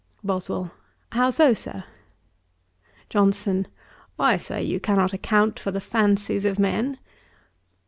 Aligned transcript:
BOSWELL. 0.23 0.71
'How 1.11 1.29
so, 1.29 1.53
Sir?' 1.53 1.83
JOHNSON. 3.11 3.67
'Why, 4.15 4.35
Sir, 4.37 4.57
you 4.57 4.79
cannot 4.79 5.13
account 5.13 5.59
for 5.59 5.69
the 5.69 5.79
fancies 5.79 6.43
of 6.43 6.57
men. 6.57 6.97